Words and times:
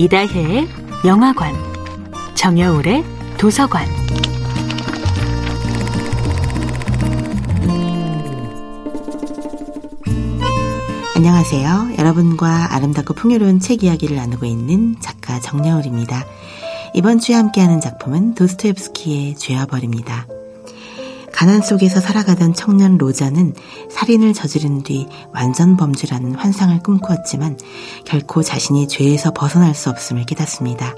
이다혜의 0.00 0.66
영화관, 1.04 1.54
정여울의 2.34 3.04
도서관. 3.36 3.86
안녕하세요. 11.14 11.96
여러분과 11.98 12.74
아름답고 12.74 13.12
풍요로운 13.12 13.60
책 13.60 13.84
이야기를 13.84 14.16
나누고 14.16 14.46
있는 14.46 14.96
작가 15.00 15.38
정여울입니다. 15.38 16.24
이번 16.94 17.18
주에 17.18 17.34
함께하는 17.34 17.82
작품은 17.82 18.36
도스토옙스키의 18.36 19.34
죄와 19.34 19.66
벌입니다. 19.66 20.26
가난 21.40 21.62
속에서 21.62 22.00
살아가던 22.00 22.52
청년 22.52 22.98
로자는 22.98 23.54
살인을 23.90 24.34
저지른 24.34 24.82
뒤 24.82 25.06
완전 25.32 25.78
범죄라는 25.78 26.34
환상을 26.34 26.78
꿈꾸었지만 26.82 27.56
결코 28.04 28.42
자신이 28.42 28.88
죄에서 28.88 29.32
벗어날 29.32 29.74
수 29.74 29.88
없음을 29.88 30.26
깨닫습니다. 30.26 30.94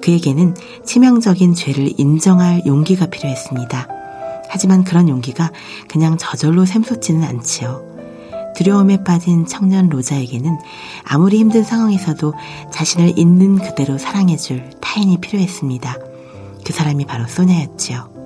그에게는 0.00 0.56
치명적인 0.86 1.54
죄를 1.54 1.92
인정할 1.98 2.62
용기가 2.64 3.04
필요했습니다. 3.04 3.88
하지만 4.48 4.84
그런 4.84 5.10
용기가 5.10 5.52
그냥 5.86 6.16
저절로 6.16 6.64
샘솟지는 6.64 7.22
않지요. 7.22 7.84
두려움에 8.56 9.04
빠진 9.04 9.44
청년 9.44 9.90
로자에게는 9.90 10.56
아무리 11.04 11.40
힘든 11.40 11.62
상황에서도 11.62 12.32
자신을 12.72 13.18
있는 13.18 13.58
그대로 13.58 13.98
사랑해줄 13.98 14.70
타인이 14.80 15.18
필요했습니다. 15.18 15.94
그 16.64 16.72
사람이 16.72 17.04
바로 17.04 17.28
소냐였지요. 17.28 18.17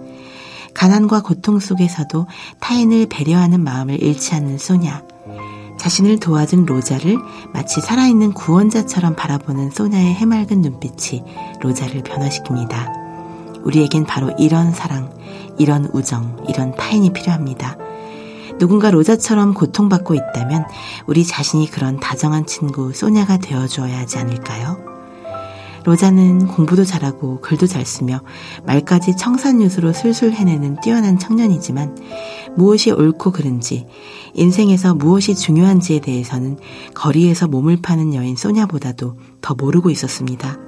가난과 0.82 1.22
고통 1.22 1.60
속에서도 1.60 2.26
타인을 2.58 3.06
배려하는 3.06 3.62
마음을 3.62 4.02
잃지 4.02 4.34
않는 4.34 4.58
소냐. 4.58 5.04
자신을 5.78 6.18
도와준 6.18 6.66
로자를 6.66 7.18
마치 7.52 7.80
살아있는 7.80 8.32
구원자처럼 8.32 9.14
바라보는 9.14 9.70
소냐의 9.70 10.12
해맑은 10.14 10.60
눈빛이 10.60 11.22
로자를 11.60 12.02
변화시킵니다. 12.02 13.62
우리에겐 13.62 14.06
바로 14.06 14.32
이런 14.40 14.72
사랑, 14.72 15.16
이런 15.56 15.88
우정, 15.92 16.44
이런 16.48 16.74
타인이 16.74 17.12
필요합니다. 17.12 17.76
누군가 18.58 18.90
로자처럼 18.90 19.54
고통받고 19.54 20.14
있다면 20.14 20.64
우리 21.06 21.24
자신이 21.24 21.70
그런 21.70 22.00
다정한 22.00 22.44
친구 22.44 22.92
소냐가 22.92 23.36
되어주어야 23.36 24.00
하지 24.00 24.18
않을까요? 24.18 24.91
로자는 25.84 26.46
공부도 26.46 26.84
잘하고 26.84 27.40
글도 27.40 27.66
잘 27.66 27.84
쓰며 27.84 28.20
말까지 28.64 29.16
청산유수로 29.16 29.92
술술 29.92 30.32
해내는 30.32 30.76
뛰어난 30.82 31.18
청년이지만 31.18 31.96
무엇이 32.56 32.90
옳고 32.90 33.32
그른지 33.32 33.86
인생에서 34.34 34.94
무엇이 34.94 35.34
중요한지에 35.34 36.00
대해서는 36.00 36.58
거리에서 36.94 37.48
몸을 37.48 37.78
파는 37.82 38.14
여인 38.14 38.36
소냐보다도 38.36 39.16
더 39.40 39.54
모르고 39.54 39.90
있었습니다. 39.90 40.58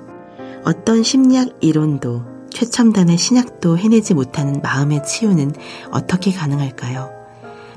어떤 0.64 1.02
심리학 1.02 1.50
이론도 1.60 2.22
최첨단의 2.50 3.18
신약도 3.18 3.78
해내지 3.78 4.14
못하는 4.14 4.60
마음의 4.62 5.04
치유는 5.04 5.52
어떻게 5.90 6.32
가능할까요? 6.32 7.10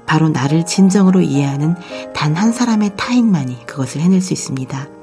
바로 0.06 0.30
나를 0.30 0.66
진정으로 0.66 1.22
이해하는 1.22 1.76
단 2.14 2.36
한 2.38 2.52
사람의 2.52 2.94
타인만이 2.98 3.66
그것을 3.66 4.02
해낼 4.02 4.22
수 4.22 4.32
있습니다. 4.32 4.97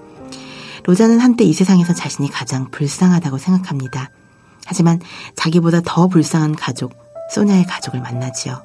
로자는 0.85 1.21
한때 1.21 1.45
이 1.45 1.53
세상에서 1.53 1.95
자신이 1.95 2.31
가장 2.31 2.71
불쌍하다고 2.71 3.39
생각합니다. 3.39 4.11
하지만 4.67 5.01
자기보다 5.35 5.81
더 5.85 6.09
불쌍한 6.09 6.57
가족, 6.57 6.95
소냐의 7.31 7.65
가족을 7.65 8.01
만나지요. 8.01 8.63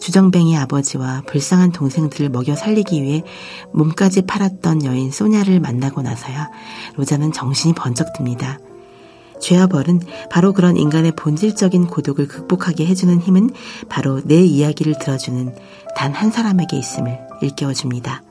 주정뱅이 0.00 0.56
아버지와 0.58 1.22
불쌍한 1.26 1.72
동생들을 1.72 2.28
먹여 2.28 2.54
살리기 2.54 3.02
위해 3.02 3.22
몸까지 3.72 4.22
팔았던 4.22 4.84
여인 4.84 5.10
소냐를 5.10 5.60
만나고 5.60 6.02
나서야 6.02 6.50
로자는 6.96 7.32
정신이 7.32 7.74
번쩍 7.74 8.12
듭니다. 8.12 8.58
죄와 9.40 9.66
벌은 9.66 10.00
바로 10.30 10.52
그런 10.52 10.76
인간의 10.76 11.12
본질적인 11.16 11.86
고독을 11.86 12.28
극복하게 12.28 12.86
해주는 12.86 13.20
힘은 13.20 13.50
바로 13.88 14.20
내 14.24 14.40
이야기를 14.42 14.98
들어주는 14.98 15.54
단 15.96 16.12
한 16.12 16.30
사람에게 16.30 16.76
있음을 16.76 17.18
일깨워줍니다. 17.40 18.22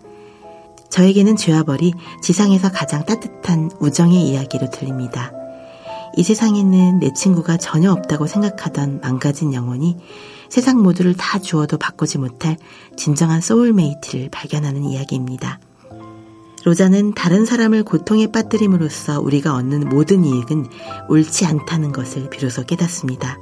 저에게는 0.93 1.37
죄와 1.37 1.63
벌이 1.63 1.91
지상에서 2.21 2.71
가장 2.71 3.03
따뜻한 3.03 3.71
우정의 3.79 4.29
이야기로 4.29 4.69
들립니다. 4.69 5.31
이 6.15 6.21
세상에는 6.21 6.99
내 6.99 7.11
친구가 7.11 7.57
전혀 7.57 7.91
없다고 7.91 8.27
생각하던 8.27 8.99
망가진 9.01 9.55
영혼이 9.55 9.97
세상 10.49 10.83
모두를 10.83 11.15
다 11.15 11.39
주어도 11.39 11.79
바꾸지 11.79 12.19
못할 12.19 12.57
진정한 12.95 13.41
soulmate를 13.41 14.29
발견하는 14.29 14.83
이야기입니다. 14.83 15.59
로쟈는 16.63 17.15
다른 17.15 17.47
사람을 17.47 17.83
고통에 17.85 18.27
빠뜨림으로써 18.27 19.19
우리가 19.19 19.55
얻는 19.55 19.89
모든 19.89 20.23
이익은 20.23 20.67
옳지 21.09 21.47
않다는 21.47 21.91
것을 21.91 22.29
비로소 22.29 22.65
깨닫습니다. 22.65 23.39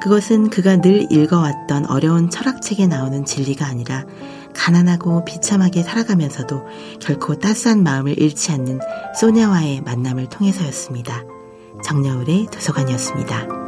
그것은 0.00 0.48
그가 0.48 0.80
늘 0.80 1.12
읽어왔던 1.12 1.84
어려운 1.90 2.30
철학책에 2.30 2.86
나오는 2.86 3.26
진리가 3.26 3.66
아니라 3.66 4.06
가난하고 4.54 5.24
비참하게 5.24 5.82
살아가면서도 5.82 6.64
결코 7.00 7.38
따스한 7.38 7.82
마음을 7.82 8.18
잃지 8.18 8.52
않는 8.52 8.80
소냐와의 9.18 9.82
만남을 9.82 10.28
통해서였습니다. 10.28 11.24
정여울의 11.84 12.48
도서관이었습니다. 12.52 13.59